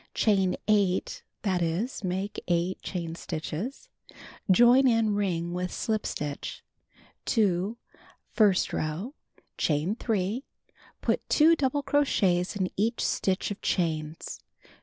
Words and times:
Chain 0.15 0.55
8; 0.67 1.21
that 1.43 1.61
is, 1.61 2.03
make 2.03 2.43
8 2.47 2.81
chain 2.81 3.13
stitches. 3.13 3.87
Join 4.49 4.87
in 4.87 5.13
ring 5.13 5.53
with 5.53 5.71
slip 5.71 6.07
stitch. 6.07 6.63
2. 7.25 7.77
First 8.33 8.73
row: 8.73 9.13
Chain 9.59 9.93
3. 9.95 10.43
Put 11.01 11.29
2 11.29 11.55
double 11.55 11.83
crochets 11.83 12.55
in 12.55 12.71
each 12.75 13.05
stitch 13.05 13.51
of 13.51 13.61
chains. 13.61 14.39